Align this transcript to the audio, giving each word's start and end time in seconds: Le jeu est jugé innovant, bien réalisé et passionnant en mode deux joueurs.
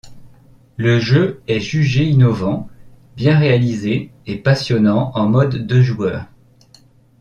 Le 0.77 0.99
jeu 0.99 1.43
est 1.47 1.59
jugé 1.59 2.05
innovant, 2.05 2.67
bien 3.15 3.37
réalisé 3.37 4.11
et 4.25 4.39
passionnant 4.39 5.11
en 5.13 5.27
mode 5.29 5.67
deux 5.67 5.83
joueurs. 5.83 6.25